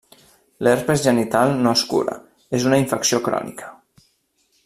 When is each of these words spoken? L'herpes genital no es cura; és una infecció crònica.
L'herpes 0.67 1.03
genital 1.07 1.53
no 1.67 1.73
es 1.81 1.83
cura; 1.91 2.17
és 2.61 2.67
una 2.71 2.81
infecció 2.85 3.23
crònica. 3.29 3.71